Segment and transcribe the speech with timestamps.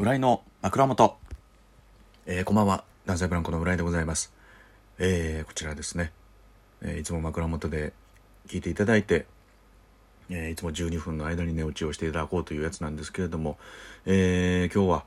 [0.00, 1.18] 浦井の枕元。
[2.24, 2.84] えー、こんばんは。
[3.04, 4.32] 男性ブランコの浦井でございます。
[4.98, 6.10] えー、こちらですね。
[6.80, 7.92] えー、いつも枕元で
[8.48, 9.26] 聞いていただいて、
[10.30, 13.58] えー、いつも12分の間に寝落ちをしていただこうというやつなんですけれども、
[14.06, 15.04] えー、今日は、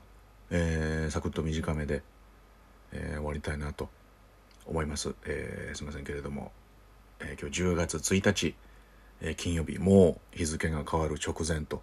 [0.50, 2.04] えー、サクッと短めで、
[2.92, 3.88] えー、終わりたいなと
[4.64, 5.12] 思います。
[5.24, 6.52] えー、すいませんけれども、
[7.18, 8.54] えー、今日10月1日、
[9.22, 11.82] えー、金曜日、もう日付が変わる直前と、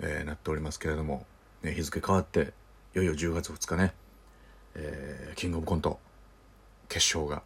[0.00, 1.24] えー、なっておりますけれども、
[1.62, 2.52] ね、日付変わって
[2.94, 3.94] いよいよ10月2日ね、
[4.74, 5.98] えー、キングオブコント
[6.88, 7.42] 決勝が、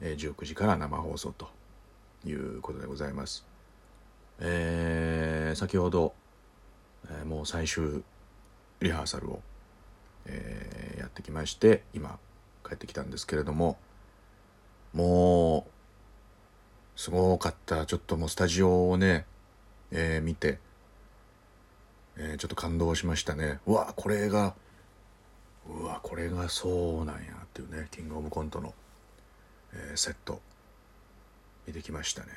[0.00, 1.48] えー、19時から生放送と
[2.24, 3.46] いうことでございます。
[4.40, 6.14] えー、先ほど、
[7.08, 8.02] えー、もう最終
[8.80, 9.40] リハーサルを、
[10.26, 12.18] えー、やってきまして今
[12.66, 13.76] 帰ってきたんですけれども
[14.92, 15.66] も
[16.96, 19.26] うすごかったちょっともうスタジオをね、
[19.92, 20.58] えー、見て
[22.16, 23.60] えー、ちょっと感動しましたね。
[23.66, 24.54] うわこれが
[25.68, 28.74] うわこれがそうなんやっていうねキングオブコントの、
[29.72, 30.40] えー、セット。
[31.66, 32.28] 見てきましたね。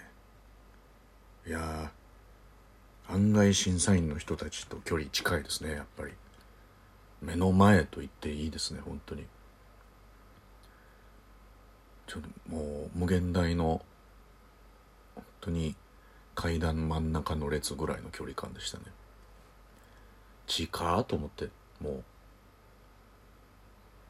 [1.46, 1.92] いや
[3.10, 6.14] 案外審査員の人たちと距離近いですねやっぱり。
[7.22, 9.26] 目の前と言っていいですね本当に。
[12.06, 13.82] ちょっともう無限大の
[15.16, 15.76] 本当に
[16.36, 18.86] 階段真ん中の列ぐらいの距離感でしたね。
[20.48, 22.04] 近と思っても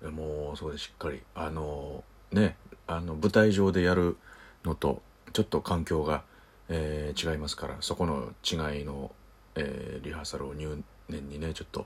[0.01, 4.15] うもうそうでしっかりあのねあの舞台上でやる
[4.63, 5.01] のと
[5.33, 6.23] ちょっと環境が、
[6.69, 9.11] えー、違いますからそこの違いの、
[9.55, 11.85] えー、リハーサルを入念にねちょっと、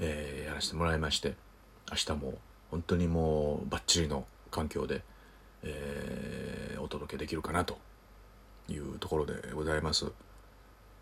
[0.00, 1.34] えー、やらせてもらいまして
[1.90, 2.34] 明日も
[2.70, 5.02] 本当にもうバッチリの環境で、
[5.62, 7.78] えー、お届けできるかなと
[8.68, 10.06] いうところでございます。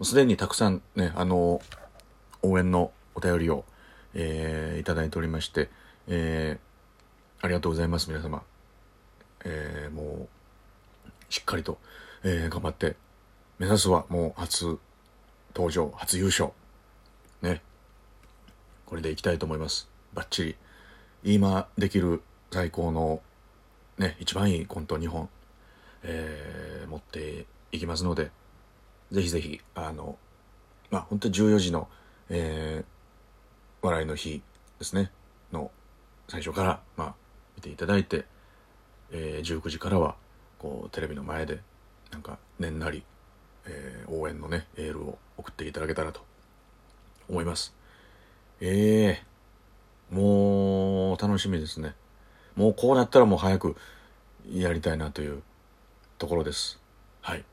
[0.02, 1.60] すでにたくさんねあの
[2.42, 3.64] 応援のお便りを、
[4.14, 5.70] えー、いただいておりまして、
[6.06, 8.42] えー、ありがとうございます、皆様。
[9.44, 10.28] えー、も
[11.06, 11.78] う、しっかりと、
[12.24, 12.96] えー、頑張って、
[13.58, 14.78] 目指すはもう初
[15.54, 16.50] 登場、初優勝。
[17.42, 17.62] ね。
[18.86, 19.88] これでいきたいと思います。
[20.14, 20.56] バッチリ。
[21.24, 23.20] 今できる最高の、
[23.98, 25.28] ね、一番いいコント2本、
[26.02, 28.30] えー、持っていきますので、
[29.10, 30.16] ぜひぜひ、あの、
[30.90, 31.88] まあ、本当に14時の、
[32.30, 34.42] えー、笑いの日
[34.78, 35.10] ですね、
[35.52, 35.70] の
[36.28, 37.14] 最初から、まあ、
[37.56, 38.26] 見ていただいて、
[39.10, 40.16] えー、19時からは、
[40.58, 41.60] こう、テレビの前で、
[42.10, 43.02] なんか、年なり、
[43.66, 46.20] えー、応援のね、エールを送っていただけたらと
[47.28, 47.74] 思います。
[48.60, 51.94] ええー、もう、楽しみですね。
[52.56, 53.76] もうこうなったらもう早く
[54.52, 55.42] やりたいなという
[56.18, 56.80] ところです。
[57.20, 57.44] はい。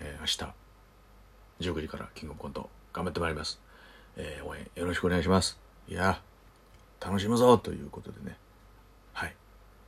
[0.00, 3.60] えー、明日、19時からキングオブコント頑張ってまいります。
[4.18, 5.58] えー、応援よろしくお願いします。
[5.88, 6.20] いや、
[7.00, 8.36] 楽しむぞということでね。
[9.12, 9.34] はい。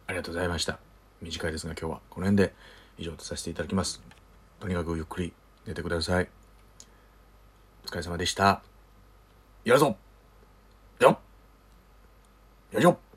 [0.06, 0.78] ありがとうございました。
[1.20, 2.54] 短いですが今日はこの辺で
[2.96, 4.00] 以上とさせていただきます。
[4.60, 5.32] とにかくゆっくり
[5.66, 6.28] 寝てください。
[7.84, 8.62] お疲れ様でした。
[9.64, 9.96] やるぞ
[11.00, 11.18] よっ
[12.72, 13.09] よいしょ